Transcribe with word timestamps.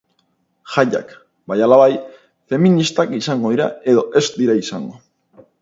Jaiak, 0.75 1.11
bai 1.51 1.57
ala 1.67 1.77
bai, 1.83 1.89
feministak 2.53 3.15
izango 3.21 3.55
dira 3.57 3.71
edo 3.95 4.07
ez 4.23 4.27
dira 4.43 4.61
izango! 4.65 5.03